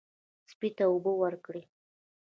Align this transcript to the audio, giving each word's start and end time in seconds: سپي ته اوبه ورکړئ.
سپي 0.49 0.69
ته 0.77 0.83
اوبه 0.91 1.11
ورکړئ. 1.21 1.63